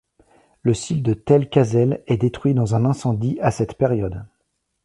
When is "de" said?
1.03-1.13